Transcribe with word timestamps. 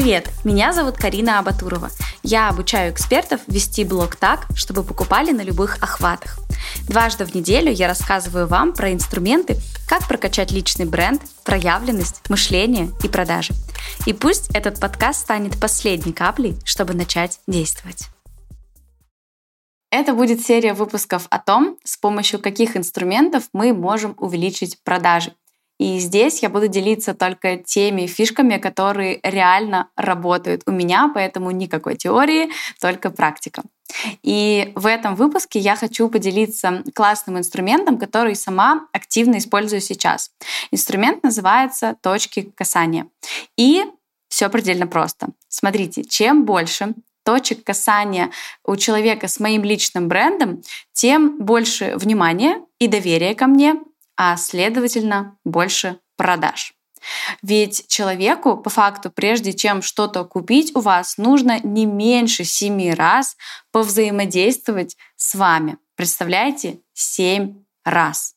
Привет, 0.00 0.30
меня 0.44 0.72
зовут 0.72 0.96
Карина 0.96 1.40
Абатурова. 1.40 1.90
Я 2.22 2.50
обучаю 2.50 2.92
экспертов 2.92 3.40
вести 3.48 3.82
блог 3.82 4.14
так, 4.14 4.46
чтобы 4.54 4.84
покупали 4.84 5.32
на 5.32 5.40
любых 5.40 5.82
охватах. 5.82 6.38
Дважды 6.88 7.24
в 7.24 7.34
неделю 7.34 7.72
я 7.72 7.88
рассказываю 7.88 8.46
вам 8.46 8.74
про 8.74 8.92
инструменты, 8.92 9.56
как 9.88 10.06
прокачать 10.06 10.52
личный 10.52 10.86
бренд, 10.86 11.20
проявленность, 11.42 12.22
мышление 12.30 12.90
и 13.02 13.08
продажи. 13.08 13.54
И 14.06 14.12
пусть 14.12 14.54
этот 14.54 14.78
подкаст 14.78 15.22
станет 15.22 15.60
последней 15.60 16.12
каплей, 16.12 16.54
чтобы 16.64 16.94
начать 16.94 17.40
действовать. 17.48 18.06
Это 19.90 20.12
будет 20.12 20.46
серия 20.46 20.74
выпусков 20.74 21.26
о 21.28 21.40
том, 21.40 21.76
с 21.82 21.96
помощью 21.96 22.38
каких 22.38 22.76
инструментов 22.76 23.48
мы 23.52 23.72
можем 23.72 24.14
увеличить 24.16 24.80
продажи. 24.84 25.32
И 25.78 25.98
здесь 25.98 26.42
я 26.42 26.48
буду 26.48 26.68
делиться 26.68 27.14
только 27.14 27.56
теми 27.56 28.06
фишками, 28.06 28.58
которые 28.58 29.20
реально 29.22 29.88
работают 29.96 30.62
у 30.66 30.72
меня, 30.72 31.10
поэтому 31.14 31.50
никакой 31.50 31.96
теории, 31.96 32.50
только 32.80 33.10
практика. 33.10 33.62
И 34.22 34.72
в 34.74 34.86
этом 34.86 35.14
выпуске 35.14 35.58
я 35.58 35.76
хочу 35.76 36.08
поделиться 36.08 36.82
классным 36.94 37.38
инструментом, 37.38 37.98
который 37.98 38.34
сама 38.34 38.86
активно 38.92 39.38
использую 39.38 39.80
сейчас. 39.80 40.30
Инструмент 40.70 41.22
называется 41.22 41.96
точки 42.02 42.52
касания. 42.54 43.06
И 43.56 43.84
все 44.28 44.48
предельно 44.50 44.86
просто. 44.86 45.28
Смотрите, 45.48 46.04
чем 46.04 46.44
больше 46.44 46.94
точек 47.24 47.64
касания 47.64 48.30
у 48.64 48.76
человека 48.76 49.28
с 49.28 49.40
моим 49.40 49.64
личным 49.64 50.08
брендом, 50.08 50.62
тем 50.92 51.38
больше 51.38 51.94
внимания 51.96 52.60
и 52.78 52.88
доверия 52.88 53.34
ко 53.34 53.46
мне, 53.46 53.76
а 54.18 54.36
следовательно 54.36 55.38
больше 55.44 56.00
продаж. 56.16 56.74
Ведь 57.42 57.86
человеку, 57.86 58.56
по 58.56 58.68
факту, 58.68 59.10
прежде 59.10 59.52
чем 59.52 59.80
что-то 59.80 60.24
купить 60.24 60.74
у 60.74 60.80
вас, 60.80 61.16
нужно 61.16 61.60
не 61.60 61.86
меньше 61.86 62.42
семи 62.42 62.92
раз 62.92 63.36
повзаимодействовать 63.70 64.96
с 65.14 65.36
вами. 65.36 65.78
Представляете? 65.94 66.80
Семь 66.92 67.64
раз. 67.84 68.34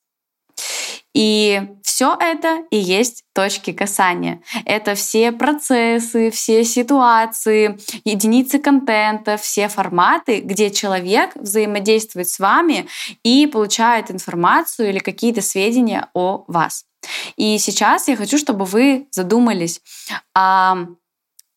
И 1.14 1.62
все 1.84 2.16
это 2.20 2.64
и 2.72 2.78
есть 2.78 3.24
точки 3.34 3.74
касания. 3.74 4.42
Это 4.66 4.96
все 4.96 5.32
процессы, 5.32 6.32
все 6.32 6.64
ситуации, 6.64 7.78
единицы 8.06 8.60
контента, 8.60 9.38
все 9.38 9.68
форматы, 9.68 10.40
где 10.40 10.72
человек 10.72 11.36
взаимодействует 11.36 12.30
с 12.30 12.40
вами 12.40 12.88
и 13.24 13.46
получает 13.48 14.10
информацию 14.10 14.90
или 14.90 15.00
какие-то 15.00 15.42
сведения 15.42 16.10
о 16.14 16.46
вас. 16.48 16.86
И 17.36 17.58
сейчас 17.58 18.08
я 18.08 18.16
хочу, 18.16 18.38
чтобы 18.38 18.66
вы 18.66 19.08
задумались, 19.12 19.82
а 20.36 20.86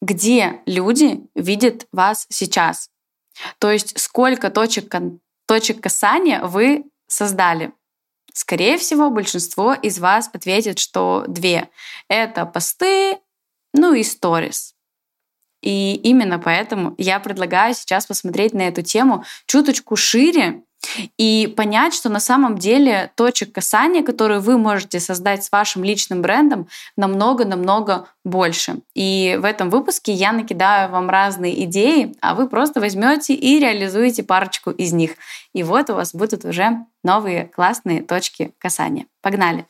где 0.02 0.60
люди 0.66 1.20
видят 1.34 1.86
вас 1.92 2.26
сейчас. 2.28 2.90
То 3.58 3.70
есть 3.70 3.98
сколько 3.98 4.50
точек, 4.50 4.94
точек 5.46 5.80
касания 5.80 6.42
вы 6.42 6.84
создали. 7.06 7.72
Скорее 8.34 8.78
всего, 8.78 9.10
большинство 9.10 9.74
из 9.74 10.00
вас 10.00 10.28
ответит, 10.32 10.80
что 10.80 11.24
две. 11.28 11.70
Это 12.08 12.44
посты, 12.44 13.18
ну 13.72 13.94
и 13.94 14.02
сторис. 14.02 14.74
И 15.62 15.94
именно 15.94 16.40
поэтому 16.40 16.96
я 16.98 17.20
предлагаю 17.20 17.74
сейчас 17.74 18.06
посмотреть 18.06 18.52
на 18.52 18.62
эту 18.62 18.82
тему 18.82 19.24
чуточку 19.46 19.94
шире 19.94 20.64
и 21.18 21.52
понять, 21.56 21.94
что 21.94 22.08
на 22.08 22.20
самом 22.20 22.58
деле 22.58 23.10
точек 23.16 23.52
касания, 23.52 24.02
которые 24.02 24.40
вы 24.40 24.58
можете 24.58 25.00
создать 25.00 25.44
с 25.44 25.52
вашим 25.52 25.84
личным 25.84 26.22
брендом, 26.22 26.68
намного-намного 26.96 28.08
больше. 28.24 28.80
И 28.94 29.38
в 29.40 29.44
этом 29.44 29.70
выпуске 29.70 30.12
я 30.12 30.32
накидаю 30.32 30.90
вам 30.90 31.10
разные 31.10 31.64
идеи, 31.64 32.14
а 32.20 32.34
вы 32.34 32.48
просто 32.48 32.80
возьмете 32.80 33.34
и 33.34 33.58
реализуете 33.58 34.22
парочку 34.22 34.70
из 34.70 34.92
них. 34.92 35.12
И 35.52 35.62
вот 35.62 35.90
у 35.90 35.94
вас 35.94 36.14
будут 36.14 36.44
уже 36.44 36.84
новые 37.02 37.46
классные 37.46 38.02
точки 38.02 38.52
касания. 38.58 39.06
Погнали. 39.20 39.66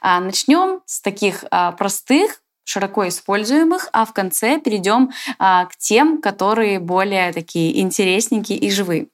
А, 0.00 0.20
Начнем 0.20 0.80
с 0.86 1.00
таких 1.00 1.44
а, 1.50 1.72
простых 1.72 2.40
широко 2.64 3.06
используемых, 3.08 3.88
а 3.92 4.04
в 4.04 4.12
конце 4.12 4.58
перейдем 4.58 5.10
а, 5.38 5.66
к 5.66 5.76
тем, 5.76 6.20
которые 6.20 6.78
более 6.80 7.32
такие 7.32 7.80
интересненькие 7.80 8.58
и 8.58 8.70
живые. 8.70 9.06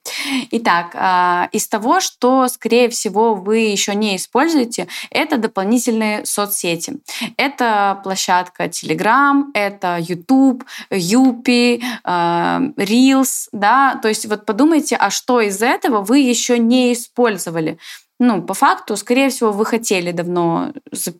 Итак, 0.51 0.91
а, 0.95 1.49
из 1.51 1.67
того, 1.67 1.99
что, 1.99 2.47
скорее 2.47 2.89
всего, 2.89 3.35
вы 3.35 3.59
еще 3.59 3.93
не 3.93 4.15
используете, 4.15 4.87
это 5.09 5.37
дополнительные 5.37 6.25
соцсети. 6.25 6.99
Это 7.37 7.99
площадка 8.03 8.65
Telegram, 8.65 9.43
это 9.53 9.97
YouTube, 9.99 10.63
Юпи, 10.89 11.83
а, 12.03 12.61
Reels, 12.77 13.49
да, 13.51 13.99
то 14.01 14.07
есть 14.07 14.25
вот 14.25 14.45
подумайте, 14.45 14.95
а 14.95 15.09
что 15.09 15.41
из 15.41 15.61
этого 15.61 16.01
вы 16.01 16.19
еще 16.19 16.57
не 16.57 16.93
использовали? 16.93 17.77
Ну, 18.23 18.43
по 18.43 18.53
факту, 18.53 18.95
скорее 18.97 19.31
всего, 19.31 19.51
вы 19.51 19.65
хотели 19.65 20.11
давно 20.11 20.73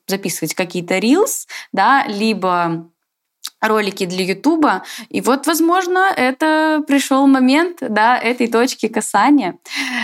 записывать 0.07 0.53
какие-то 0.53 0.99
reels, 0.99 1.47
да, 1.71 2.05
либо 2.05 2.91
ролики 3.59 4.05
для 4.05 4.23
Ютуба. 4.23 4.83
И 5.09 5.19
вот, 5.21 5.47
возможно, 5.47 6.13
это 6.15 6.83
пришел 6.87 7.25
момент 7.25 7.79
да, 7.81 8.19
этой 8.19 8.47
точки 8.47 8.87
касания. 8.87 9.57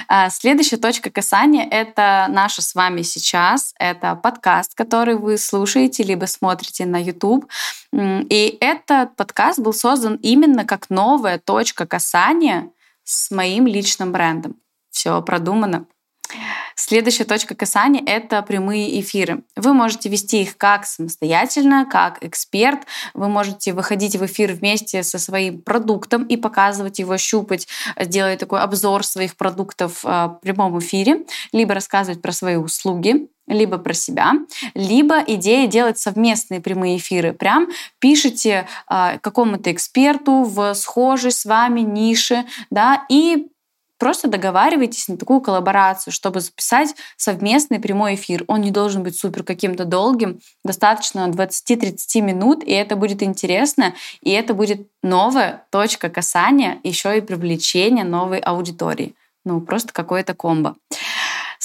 А, 0.07 0.31
следующая 0.31 0.77
точка 0.77 1.11
касания— 1.11 1.67
это 1.71 2.25
наша 2.29 2.63
с 2.63 2.73
вами 2.73 3.03
сейчас. 3.03 3.75
Это 3.77 4.15
подкаст, 4.15 4.73
который 4.73 5.17
вы 5.17 5.37
слушаете 5.37 6.01
либо 6.01 6.25
смотрите 6.25 6.87
на 6.87 6.99
YouTube. 6.99 7.47
И 7.93 8.57
этот 8.59 9.15
подкаст 9.15 9.59
был 9.59 9.73
создан 9.73 10.15
именно 10.23 10.65
как 10.65 10.89
новая 10.89 11.37
точка 11.37 11.85
касания 11.85 12.71
с 13.03 13.29
моим 13.29 13.67
личным 13.67 14.11
брендом. 14.11 14.55
Все 14.89 15.21
продумано. 15.21 15.85
Следующая 16.75 17.25
точка 17.25 17.55
касания— 17.55 18.03
это 18.05 18.41
прямые 18.41 18.99
эфиры. 19.01 19.43
Вы 19.55 19.73
можете 19.73 20.09
вести 20.09 20.43
их 20.43 20.57
как 20.57 20.85
самостоятельно, 20.85 21.85
как 21.85 22.23
эксперт. 22.23 22.81
Вы 23.13 23.29
можете 23.29 23.73
выходить 23.73 24.15
в 24.15 24.25
эфир 24.25 24.53
вместе 24.53 25.03
со 25.03 25.19
своим 25.19 25.61
продуктом 25.61 26.23
и 26.23 26.37
показывать 26.37 26.99
его, 26.99 27.17
щупать, 27.17 27.67
делать 28.05 28.39
такой 28.39 28.61
обзор 28.61 29.05
своих 29.05 29.35
продуктов 29.35 30.05
э, 30.05 30.07
в 30.07 30.39
прямом 30.41 30.77
эфире, 30.79 31.25
либо 31.51 31.73
рассказывать 31.73 32.21
про 32.21 32.31
свои 32.31 32.55
услуги, 32.55 33.27
либо 33.47 33.77
про 33.77 33.93
себя, 33.93 34.33
либо 34.73 35.19
идея 35.21 35.67
делать 35.67 35.97
совместные 35.97 36.61
прямые 36.61 36.97
эфиры. 36.97 37.33
Прям 37.33 37.69
пишите 37.99 38.67
э, 38.89 39.19
какому-то 39.19 39.71
эксперту 39.71 40.43
в 40.43 40.73
схожей 40.73 41.31
с 41.31 41.45
вами 41.45 41.81
нише, 41.81 42.45
да, 42.69 43.05
и 43.09 43.47
Просто 43.97 44.27
договаривайтесь 44.27 45.07
на 45.07 45.17
такую 45.17 45.41
коллаборацию, 45.41 46.13
чтобы 46.13 46.39
записать 46.39 46.95
совместный 47.15 47.79
прямой 47.79 48.15
эфир. 48.15 48.43
Он 48.47 48.61
не 48.61 48.71
должен 48.71 49.03
быть 49.03 49.17
супер 49.17 49.43
каким-то 49.43 49.85
долгим, 49.85 50.39
достаточно 50.63 51.27
20-30 51.27 52.21
минут, 52.21 52.63
и 52.63 52.71
это 52.71 52.95
будет 52.95 53.23
интересно, 53.23 53.93
и 54.21 54.31
это 54.31 54.53
будет 54.53 54.87
новая 55.01 55.65
точка 55.71 56.09
касания, 56.09 56.79
еще 56.83 57.17
и 57.17 57.21
привлечения 57.21 58.03
новой 58.03 58.39
аудитории. 58.39 59.15
Ну, 59.45 59.61
просто 59.61 59.93
какое-то 59.93 60.33
комбо. 60.33 60.75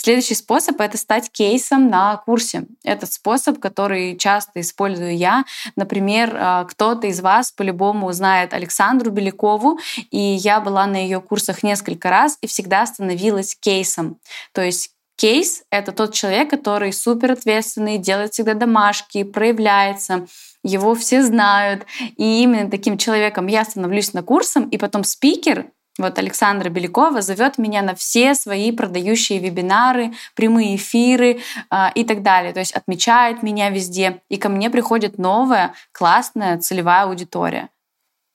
Следующий 0.05 0.35
способ— 0.35 0.81
это 0.81 0.99
стать 0.99 1.31
кейсом 1.31 1.89
на 1.89 2.17
курсе. 2.17 2.65
Этот 2.83 3.13
способ, 3.13 3.61
который 3.61 4.17
часто 4.17 4.61
использую 4.61 5.17
я. 5.17 5.45
Например, 5.77 6.37
а, 6.37 6.65
кто-то 6.65 7.07
из 7.07 7.21
вас 7.21 7.53
по-любому 7.53 8.11
знает 8.11 8.53
Александру 8.53 9.13
Белякову, 9.13 9.79
и 10.11 10.19
я 10.19 10.59
была 10.59 10.87
на 10.87 10.97
ее 10.97 11.21
курсах 11.21 11.63
несколько 11.63 12.11
раз 12.11 12.37
и 12.41 12.49
всегда 12.49 12.85
становилась 12.85 13.55
кейсом. 13.55 14.19
То 14.53 14.63
есть 14.63 14.91
кейс— 15.15 15.63
это 15.71 15.93
тот 15.93 16.15
человек, 16.15 16.51
который 16.51 16.93
супер 16.93 17.31
ответственный, 17.31 17.99
делает 17.99 18.33
всегда 18.33 18.55
домашки, 18.55 19.23
проявляется, 19.23 20.27
его 20.65 20.97
все 20.97 21.23
знают. 21.23 21.87
И 22.17 22.43
именно 22.43 22.69
таким 22.69 22.99
человеком 22.99 23.47
я 23.47 23.65
становлюсь 23.65 24.15
на 24.15 24.25
курсом, 24.25 24.69
и 24.69 24.79
потом 24.79 25.05
спикер 25.05 25.67
вот 25.99 26.19
Александра 26.19 26.71
Белякова 26.71 27.21
зовет 27.21 27.59
меня 27.59 27.83
на 27.83 27.95
все 27.95 28.35
свои 28.35 28.73
продающие 28.73 29.39
вебинары, 29.39 30.13
прямые 30.35 30.77
эфиры 30.77 31.41
э, 31.71 31.93
и 31.95 32.05
так 32.05 32.23
далее. 32.23 32.53
То 32.53 32.61
есть 32.61 32.73
отмечает 32.73 33.43
меня 33.43 33.69
везде. 33.71 34.23
И 34.29 34.39
ко 34.39 34.49
мне 34.49 34.71
приходит 34.71 35.19
новая, 35.19 35.75
классная 35.93 36.59
целевая 36.59 37.05
аудитория. 37.05 37.69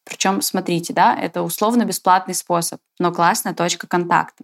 Причем, 0.04 0.42
смотрите, 0.42 0.94
да, 0.94 1.18
это 1.20 1.42
условно-бесплатный 1.42 2.36
способ, 2.36 2.80
но 3.00 3.12
классная 3.12 3.54
точка 3.54 3.88
контакта. 3.88 4.44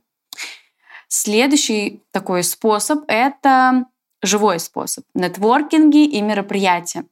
Следующий 1.08 2.04
такой 2.12 2.44
способ— 2.44 3.04
это 3.08 3.86
живой 4.24 4.60
способ. 4.60 5.04
Нетворкинги 5.14 6.06
и 6.06 6.22
мероприятия. 6.22 7.04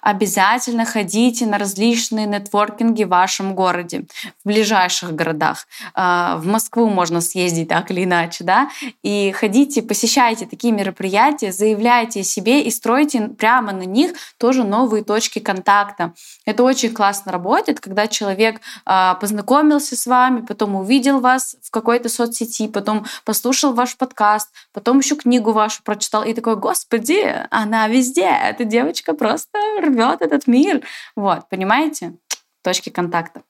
Обязательно 0.00 0.84
ходите 0.84 1.46
на 1.46 1.58
различные 1.58 2.26
нетворкинги 2.26 3.04
в 3.04 3.08
вашем 3.08 3.54
городе, 3.54 4.06
в 4.44 4.48
ближайших 4.48 5.14
городах. 5.14 5.66
А, 5.94 6.36
в 6.36 6.46
Москву 6.46 6.88
можно 6.88 7.20
съездить 7.20 7.68
так 7.68 7.90
или 7.90 8.04
иначе, 8.04 8.44
да, 8.44 8.70
и 9.02 9.32
ходите, 9.32 9.82
посещайте 9.82 10.46
такие 10.46 10.72
мероприятия, 10.72 11.52
заявляйте 11.52 12.20
о 12.20 12.24
себе 12.24 12.62
и 12.62 12.70
стройте 12.70 13.28
прямо 13.28 13.72
на 13.72 13.82
них 13.82 14.12
тоже 14.38 14.64
новые 14.64 15.04
точки 15.04 15.38
контакта. 15.38 16.14
Это 16.46 16.62
очень 16.62 16.94
классно 16.94 17.32
работает, 17.32 17.80
когда 17.80 18.06
человек 18.06 18.60
а, 18.84 19.14
познакомился 19.14 19.96
с 19.96 20.06
вами, 20.06 20.44
потом 20.46 20.76
увидел 20.76 21.20
вас 21.20 21.56
в 21.62 21.70
какой-то 21.70 22.08
соцсети, 22.08 22.68
потом 22.68 23.04
послушал 23.24 23.74
ваш 23.74 23.96
подкаст, 23.96 24.50
потом 24.72 24.98
еще 24.98 25.16
книгу 25.16 25.52
вашу 25.52 25.82
прочитал 25.82 26.22
и 26.24 26.34
такой 26.34 26.51
такой, 26.52 26.70
господи, 26.70 27.46
она 27.50 27.88
везде, 27.88 28.26
эта 28.26 28.64
девочка 28.64 29.14
просто 29.14 29.58
рвет 29.80 30.22
этот 30.22 30.46
мир. 30.46 30.82
Вот, 31.16 31.48
понимаете? 31.48 32.14
Точки 32.62 32.90
контакта. 32.90 33.42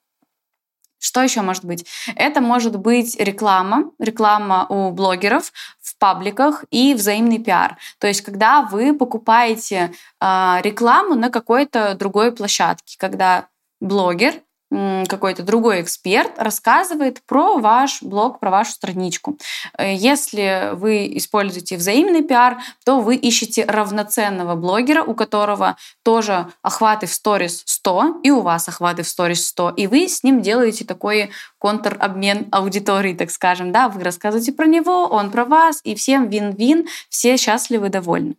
Что 0.98 1.20
еще 1.20 1.42
может 1.42 1.64
быть? 1.64 1.84
Это 2.14 2.40
может 2.40 2.76
быть 2.78 3.16
реклама, 3.18 3.90
реклама 3.98 4.66
у 4.68 4.92
блогеров 4.92 5.52
в 5.80 5.98
пабликах 5.98 6.64
и 6.70 6.94
взаимный 6.94 7.40
пиар. 7.40 7.76
То 7.98 8.06
есть, 8.06 8.20
когда 8.20 8.62
вы 8.62 8.96
покупаете 8.96 9.92
э, 10.20 10.58
рекламу 10.62 11.16
на 11.16 11.30
какой-то 11.30 11.96
другой 11.96 12.30
площадке, 12.30 12.96
когда 12.98 13.48
блогер 13.80 14.34
какой-то 15.08 15.42
другой 15.42 15.82
эксперт 15.82 16.38
рассказывает 16.38 17.22
про 17.26 17.58
ваш 17.58 18.02
блог, 18.02 18.40
про 18.40 18.50
вашу 18.50 18.72
страничку. 18.72 19.36
Э, 19.76 19.94
если 19.94 20.70
вы 20.74 21.16
используете 21.16 21.76
взаимный 21.76 22.22
пиар, 22.22 22.58
то 22.84 23.00
вы 23.00 23.16
ищете 23.16 23.64
равноценного 23.64 24.54
блогера, 24.54 25.02
у 25.02 25.14
которого 25.14 25.76
тоже 26.02 26.48
охваты 26.62 27.06
в 27.06 27.12
сторис 27.12 27.62
100, 27.66 28.20
и 28.22 28.30
у 28.30 28.40
вас 28.40 28.68
охваты 28.68 29.02
в 29.02 29.08
сторис 29.08 29.46
100, 29.48 29.70
и 29.76 29.86
вы 29.86 30.08
с 30.08 30.22
ним 30.22 30.40
делаете 30.40 30.84
такой 30.84 31.30
контр-обмен 31.58 32.48
аудитории, 32.50 33.14
так 33.14 33.30
скажем. 33.30 33.72
Да? 33.72 33.88
Вы 33.88 34.02
рассказываете 34.02 34.52
про 34.52 34.66
него, 34.66 35.04
он 35.04 35.30
про 35.30 35.44
вас, 35.44 35.80
и 35.84 35.94
всем 35.94 36.28
вин-вин, 36.28 36.86
все 37.10 37.36
счастливы, 37.36 37.90
довольны. 37.90 38.36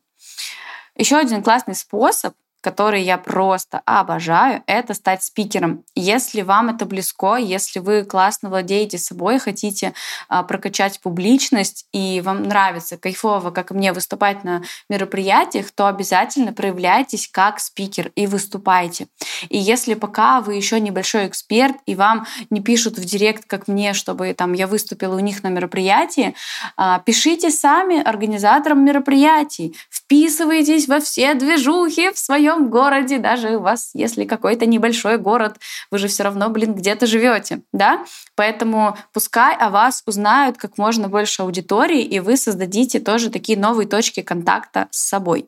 Еще 0.95 1.17
один 1.17 1.43
классный 1.43 1.75
способ 1.75 2.33
который 2.63 3.03
я 3.03 3.17
просто 3.17 3.81
обожаю, 3.85 4.63
это 4.67 4.93
стать 4.93 5.21
спикером. 5.21 5.83
Если 5.95 6.41
вам 6.41 6.69
это 6.69 6.85
близко, 6.85 7.35
если 7.35 7.79
вы 7.79 8.05
классно 8.05 8.49
владеете 8.49 8.97
собой, 8.97 9.37
хотите 9.37 9.93
а, 10.29 10.43
прокачать 10.43 11.01
публичность 11.01 11.85
и 11.91 12.21
вам 12.21 12.43
нравится 12.43 12.97
кайфово, 12.97 13.51
как 13.51 13.71
мне, 13.71 13.91
выступать 13.91 14.45
на 14.45 14.63
мероприятиях, 14.89 15.71
то 15.71 15.87
обязательно 15.87 16.53
проявляйтесь 16.53 17.27
как 17.27 17.59
спикер 17.59 18.13
и 18.15 18.27
выступайте. 18.27 19.07
И 19.49 19.57
если 19.57 19.93
пока 19.95 20.39
вы 20.39 20.55
еще 20.55 20.79
небольшой 20.79 21.27
эксперт 21.27 21.75
и 21.85 21.95
вам 21.95 22.25
не 22.49 22.61
пишут 22.61 22.97
в 22.97 23.03
директ, 23.03 23.43
как 23.45 23.67
мне, 23.67 23.93
чтобы 23.93 24.33
там 24.33 24.53
я 24.53 24.67
выступила 24.67 25.15
у 25.15 25.19
них 25.19 25.43
на 25.43 25.49
мероприятии, 25.49 26.33
а, 26.77 26.99
пишите 26.99 27.51
сами 27.51 28.01
организаторам 28.01 28.85
мероприятий, 28.85 29.75
вписывайтесь 29.89 30.87
во 30.87 31.01
все 31.01 31.33
движухи 31.33 32.11
в 32.13 32.17
своем 32.17 32.52
своем 32.53 32.69
городе, 32.69 33.17
даже 33.17 33.57
у 33.57 33.59
вас, 33.59 33.91
если 33.93 34.25
какой-то 34.25 34.65
небольшой 34.65 35.17
город, 35.17 35.57
вы 35.91 35.97
же 35.97 36.07
все 36.07 36.23
равно, 36.23 36.49
блин, 36.49 36.73
где-то 36.73 37.05
живете, 37.05 37.61
да? 37.71 38.05
Поэтому 38.35 38.97
пускай 39.13 39.55
о 39.55 39.69
вас 39.69 40.03
узнают 40.05 40.57
как 40.57 40.77
можно 40.77 41.07
больше 41.07 41.41
аудитории, 41.41 42.01
и 42.01 42.19
вы 42.19 42.37
создадите 42.37 42.99
тоже 42.99 43.29
такие 43.29 43.57
новые 43.57 43.87
точки 43.87 44.21
контакта 44.21 44.87
с 44.91 44.99
собой. 45.07 45.47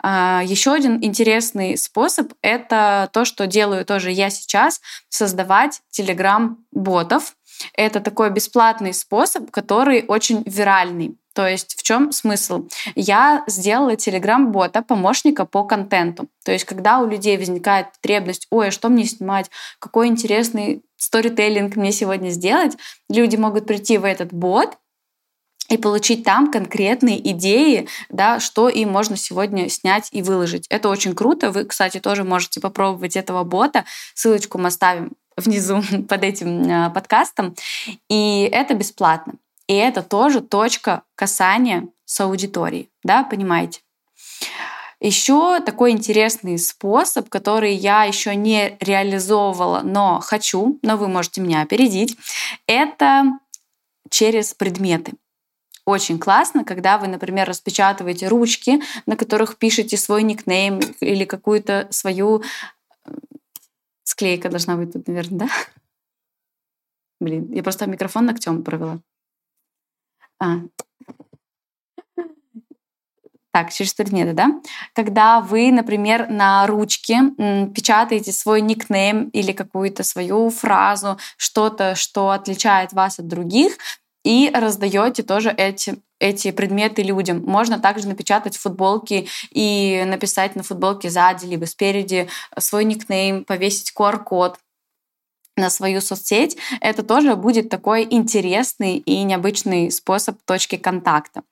А, 0.00 0.42
Еще 0.44 0.72
один 0.72 1.02
интересный 1.02 1.76
способ— 1.76 2.32
это 2.42 3.08
то, 3.12 3.24
что 3.24 3.46
делаю 3.46 3.84
тоже 3.84 4.10
я 4.10 4.30
сейчас, 4.30 4.80
создавать 5.08 5.80
телеграм-ботов. 5.90 7.34
Это 7.74 8.00
такой 8.00 8.30
бесплатный 8.30 8.92
способ, 8.92 9.50
который 9.50 10.04
очень 10.08 10.42
виральный. 10.46 11.16
То 11.34 11.48
есть 11.48 11.78
в 11.78 11.82
чем 11.82 12.12
смысл? 12.12 12.68
Я 12.94 13.44
сделала 13.46 13.96
телеграм-бота, 13.96 14.82
помощника 14.82 15.44
по 15.44 15.64
контенту. 15.64 16.28
То 16.44 16.52
есть 16.52 16.64
когда 16.64 17.00
у 17.00 17.06
людей 17.06 17.36
возникает 17.38 17.92
потребность, 17.92 18.46
ой, 18.50 18.68
а 18.68 18.70
что 18.70 18.88
мне 18.88 19.04
снимать, 19.04 19.50
какой 19.78 20.08
интересный 20.08 20.82
сторителлинг 20.96 21.76
мне 21.76 21.92
сегодня 21.92 22.30
сделать, 22.30 22.76
люди 23.08 23.36
могут 23.36 23.66
прийти 23.66 23.98
в 23.98 24.04
этот 24.04 24.32
бот, 24.32 24.78
и 25.68 25.78
получить 25.78 26.24
там 26.24 26.50
конкретные 26.50 27.18
идеи, 27.30 27.88
да, 28.10 28.40
что 28.40 28.68
им 28.68 28.90
можно 28.90 29.16
сегодня 29.16 29.70
снять 29.70 30.08
и 30.12 30.20
выложить. 30.20 30.66
Это 30.68 30.90
очень 30.90 31.14
круто. 31.14 31.50
Вы, 31.50 31.64
кстати, 31.64 31.98
тоже 31.98 32.24
можете 32.24 32.60
попробовать 32.60 33.16
этого 33.16 33.42
бота. 33.42 33.84
Ссылочку 34.14 34.58
мы 34.58 34.68
оставим 34.68 35.12
внизу 35.36 35.82
под 36.08 36.24
этим 36.24 36.70
а, 36.70 36.90
подкастом. 36.90 37.54
И 38.10 38.48
это 38.52 38.74
бесплатно. 38.74 39.34
И 39.72 39.74
это 39.74 40.02
тоже 40.02 40.42
точка 40.42 41.02
касания 41.14 41.88
с 42.04 42.20
аудиторией, 42.20 42.90
да, 43.02 43.24
понимаете? 43.24 43.80
Еще 45.00 45.60
такой 45.60 45.92
интересный 45.92 46.58
способ, 46.58 47.30
который 47.30 47.72
я 47.72 48.04
еще 48.04 48.34
не 48.34 48.76
реализовывала, 48.80 49.80
но 49.82 50.20
хочу, 50.20 50.78
но 50.82 50.98
вы 50.98 51.08
можете 51.08 51.40
меня 51.40 51.62
опередить, 51.62 52.18
это 52.66 53.24
через 54.10 54.52
предметы. 54.52 55.14
Очень 55.86 56.18
классно, 56.18 56.66
когда 56.66 56.98
вы, 56.98 57.06
например, 57.06 57.48
распечатываете 57.48 58.28
ручки, 58.28 58.82
на 59.06 59.16
которых 59.16 59.56
пишете 59.56 59.96
свой 59.96 60.22
никнейм 60.22 60.80
или 61.00 61.24
какую-то 61.24 61.88
свою... 61.88 62.42
Э, 63.06 63.10
склейка 64.02 64.50
должна 64.50 64.76
быть 64.76 64.92
тут, 64.92 65.08
наверное, 65.08 65.38
да? 65.38 65.48
Блин, 67.20 67.50
я 67.54 67.62
просто 67.62 67.86
микрофон 67.86 68.26
ногтем 68.26 68.62
провела. 68.62 69.00
А. 70.42 70.58
Так, 73.52 73.70
через 73.70 73.92
предметы, 73.94 74.32
да? 74.32 74.48
Когда 74.94 75.40
вы, 75.40 75.70
например, 75.70 76.28
на 76.28 76.66
ручке 76.66 77.20
печатаете 77.74 78.32
свой 78.32 78.62
никнейм 78.62 79.28
или 79.28 79.52
какую-то 79.52 80.02
свою 80.04 80.48
фразу, 80.50 81.18
что-то, 81.36 81.94
что 81.94 82.30
отличает 82.30 82.92
вас 82.92 83.18
от 83.18 83.28
других, 83.28 83.76
и 84.24 84.50
раздаете 84.54 85.22
тоже 85.22 85.50
эти, 85.50 85.98
эти 86.18 86.50
предметы 86.50 87.02
людям. 87.02 87.42
Можно 87.44 87.78
также 87.78 88.08
напечатать 88.08 88.56
футболки 88.56 89.28
и 89.50 90.02
написать 90.06 90.56
на 90.56 90.62
футболке 90.62 91.10
сзади 91.10 91.44
либо 91.46 91.66
спереди 91.66 92.28
свой 92.58 92.84
никнейм, 92.84 93.44
повесить 93.44 93.92
QR-код 93.96 94.58
на 95.56 95.70
свою 95.70 96.00
соцсеть, 96.00 96.56
это 96.80 97.02
тоже 97.02 97.36
будет 97.36 97.68
такой 97.68 98.06
интересный 98.08 98.96
и 98.96 99.22
необычный 99.22 99.90
способ 99.90 100.38
точки 100.44 100.76
контакта. 100.76 101.42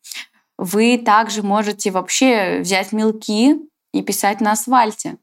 Вы 0.58 0.98
также 0.98 1.43
можете 1.43 1.91
вообще 1.91 2.60
взять 2.60 2.93
мелки 2.93 3.56
и 3.93 4.03
писать 4.03 4.41
на 4.41 4.53
асфальте. 4.53 5.17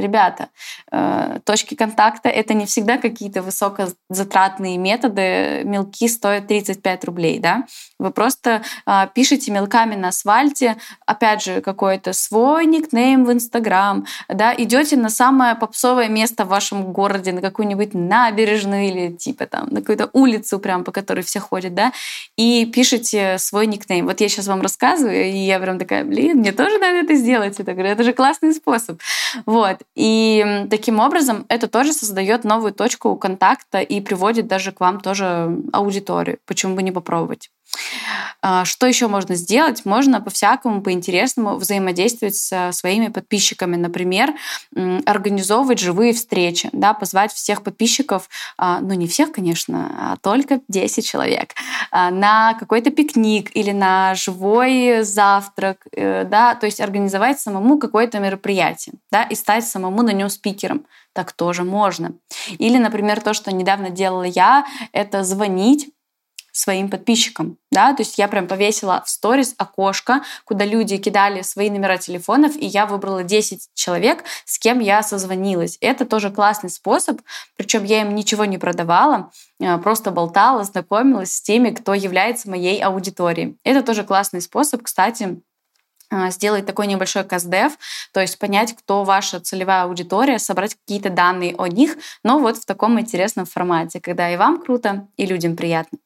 Ребята, 0.00 0.48
э, 0.90 1.38
точки 1.44 1.74
контакта— 1.74 2.28
это 2.30 2.54
не 2.54 2.66
всегда 2.66 2.98
какие-то 2.98 3.42
высокозатратные 3.42 4.78
методы. 4.78 5.62
Мелки 5.64 6.08
стоят 6.08 6.46
35 6.48 7.04
рублей, 7.04 7.38
да? 7.38 7.64
Вы 7.98 8.10
просто 8.10 8.62
э, 8.86 9.06
пишете 9.14 9.52
мелками 9.52 9.94
на 9.94 10.08
асфальте, 10.08 10.76
опять 11.06 11.42
же, 11.42 11.60
какой-то 11.60 12.12
свой 12.12 12.66
никнейм 12.66 13.24
в 13.24 13.32
Инстаграм, 13.32 14.06
да, 14.28 14.54
идете 14.56 14.96
на 14.96 15.10
самое 15.10 15.54
попсовое 15.54 16.08
место 16.08 16.44
в 16.44 16.48
вашем 16.48 16.92
городе, 16.92 17.32
на 17.32 17.40
какую-нибудь 17.40 17.94
набережную 17.94 18.88
или 18.88 19.12
типа 19.12 19.46
там 19.46 19.68
на 19.70 19.80
какую-то 19.80 20.08
улицу, 20.12 20.58
прям 20.58 20.84
по 20.84 20.92
которой 20.92 21.22
все 21.22 21.40
ходят, 21.40 21.74
да, 21.74 21.92
и 22.36 22.64
пишете 22.66 23.36
свой 23.38 23.66
никнейм. 23.66 24.06
Вот 24.06 24.20
я 24.20 24.28
сейчас 24.28 24.46
вам 24.46 24.62
рассказываю, 24.62 25.30
и 25.30 25.38
я 25.38 25.60
прям 25.60 25.78
такая, 25.78 26.04
блин, 26.04 26.38
мне 26.38 26.52
тоже 26.52 26.78
надо 26.78 26.96
это 26.98 27.14
сделать. 27.14 27.58
Я 27.58 27.64
говорю, 27.64 27.90
это 27.90 28.02
же 28.02 28.12
классный 28.12 28.54
способ. 28.54 29.00
Вот. 29.46 29.78
И 29.96 30.66
таким 30.70 31.00
образом 31.00 31.46
это 31.48 31.68
тоже 31.68 31.92
создает 31.92 32.44
новую 32.44 32.72
точку 32.72 33.16
контакта 33.16 33.80
и 33.80 34.00
приводит 34.00 34.46
даже 34.46 34.72
к 34.72 34.80
вам 34.80 35.00
тоже 35.00 35.58
аудиторию. 35.72 36.38
Почему 36.46 36.76
бы 36.76 36.82
не 36.82 36.92
попробовать? 36.92 37.50
А, 38.42 38.64
что 38.64 38.86
еще 38.86 39.08
можно 39.08 39.34
сделать? 39.34 39.84
Можно 39.84 40.20
по-всякому, 40.20 40.82
по-интересному 40.82 41.56
взаимодействовать 41.56 42.36
со 42.36 42.70
своими 42.72 43.08
подписчиками. 43.08 43.76
Например, 43.76 44.34
организовывать 45.04 45.78
живые 45.78 46.12
встречи, 46.12 46.68
да, 46.72 46.94
позвать 46.94 47.32
всех 47.32 47.62
подписчиков, 47.62 48.28
а, 48.56 48.80
ну 48.80 48.94
не 48.94 49.06
всех, 49.06 49.32
конечно, 49.32 49.92
а 49.98 50.16
только 50.16 50.60
10 50.68 51.06
человек, 51.06 51.54
а, 51.90 52.10
на 52.10 52.54
какой-то 52.54 52.90
пикник 52.90 53.54
или 53.54 53.72
на 53.72 54.14
живой 54.14 55.02
завтрак, 55.02 55.86
э, 55.92 56.24
да, 56.24 56.54
то 56.54 56.66
есть 56.66 56.80
организовать 56.80 57.40
самому 57.40 57.78
какое-то 57.78 58.18
мероприятие, 58.18 58.94
да, 59.10 59.24
и 59.24 59.34
стать 59.34 59.66
самому 59.66 60.02
на 60.02 60.12
нем 60.12 60.28
спикером. 60.28 60.86
Так 61.12 61.32
тоже 61.32 61.64
можно. 61.64 62.12
Или, 62.58 62.78
например, 62.78 63.20
то, 63.20 63.34
что 63.34 63.52
недавно 63.52 63.90
делала 63.90 64.22
я, 64.22 64.64
это 64.92 65.24
звонить 65.24 65.90
своим 66.52 66.88
подписчикам. 66.88 67.56
Да, 67.70 67.94
то 67.94 68.02
есть 68.02 68.18
я 68.18 68.26
прям 68.28 68.48
повесила 68.48 69.02
в 69.04 69.10
сторис 69.10 69.54
окошко, 69.56 70.22
куда 70.44 70.64
люди 70.64 70.96
кидали 70.96 71.42
свои 71.42 71.70
номера 71.70 71.98
телефонов, 71.98 72.56
и 72.56 72.66
я 72.66 72.86
выбрала 72.86 73.22
10 73.22 73.68
человек, 73.74 74.24
с 74.44 74.58
кем 74.58 74.80
я 74.80 75.02
созвонилась. 75.02 75.78
Это 75.80 76.04
тоже 76.04 76.30
классный 76.30 76.70
способ, 76.70 77.20
причем 77.56 77.84
я 77.84 78.02
им 78.02 78.14
ничего 78.14 78.44
не 78.44 78.58
продавала, 78.58 79.30
а, 79.62 79.78
просто 79.78 80.10
болтала, 80.10 80.64
знакомилась 80.64 81.32
с 81.32 81.42
теми, 81.42 81.70
кто 81.70 81.94
является 81.94 82.50
моей 82.50 82.82
аудиторией. 82.82 83.56
Это 83.64 83.82
тоже 83.82 84.02
классный 84.02 84.40
способ, 84.40 84.82
кстати, 84.82 85.40
а, 86.12 86.30
сделать 86.30 86.66
такой 86.66 86.88
небольшой 86.88 87.22
каздев, 87.22 87.78
то 88.12 88.20
есть 88.20 88.36
понять, 88.40 88.74
кто 88.76 89.04
ваша 89.04 89.38
целевая 89.38 89.84
аудитория, 89.84 90.40
собрать 90.40 90.74
какие-то 90.74 91.08
данные 91.08 91.54
о 91.56 91.68
них, 91.68 91.96
но 92.24 92.40
вот 92.40 92.56
в 92.56 92.66
таком 92.66 92.98
интересном 92.98 93.46
формате, 93.46 94.00
когда 94.00 94.28
и 94.28 94.36
вам 94.36 94.60
круто, 94.60 95.06
и 95.16 95.24
людям 95.24 95.54
приятно. 95.54 95.98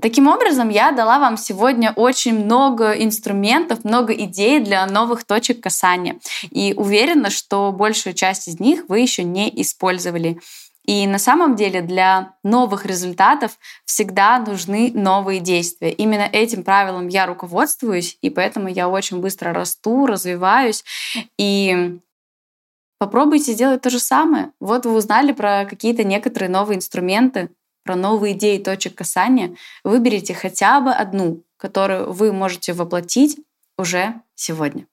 Таким 0.00 0.26
образом, 0.26 0.70
я 0.70 0.90
дала 0.92 1.18
вам 1.18 1.36
сегодня 1.36 1.92
очень 1.94 2.44
много 2.44 2.92
инструментов, 2.92 3.84
много 3.84 4.14
идей 4.14 4.60
для 4.60 4.86
новых 4.86 5.24
точек 5.24 5.62
касания. 5.62 6.18
И 6.50 6.72
уверена, 6.76 7.28
что 7.30 7.72
большую 7.72 8.14
часть 8.14 8.48
из 8.48 8.58
них 8.58 8.84
вы 8.88 9.00
еще 9.00 9.22
не 9.22 9.50
использовали. 9.60 10.40
И 10.84 11.06
на 11.06 11.18
самом 11.18 11.54
деле 11.54 11.80
для 11.82 12.34
новых 12.42 12.86
результатов 12.86 13.58
всегда 13.84 14.38
нужны 14.38 14.90
новые 14.94 15.40
действия. 15.40 15.92
Именно 15.92 16.28
этим 16.32 16.64
правилом 16.64 17.08
я 17.08 17.26
руководствуюсь, 17.26 18.18
и 18.20 18.30
поэтому 18.30 18.68
я 18.68 18.88
очень 18.88 19.20
быстро 19.20 19.52
расту, 19.52 20.06
развиваюсь. 20.06 20.84
И 21.38 21.98
попробуйте 22.98 23.52
сделать 23.52 23.82
то 23.82 23.90
же 23.90 24.00
самое. 24.00 24.50
Вот 24.58 24.86
вы 24.86 24.94
узнали 24.94 25.32
про 25.32 25.66
какие-то 25.68 26.02
некоторые 26.02 26.48
новые 26.48 26.78
инструменты, 26.78 27.50
про 27.84 27.96
новые 27.96 28.34
идеи 28.34 28.58
точек 28.58 28.94
касания, 28.94 29.56
выберите 29.84 30.34
хотя 30.34 30.80
бы 30.80 30.92
одну, 30.92 31.42
которую 31.56 32.12
вы 32.12 32.32
можете 32.32 32.72
воплотить 32.72 33.38
уже 33.76 34.20
сегодня. 34.34 34.86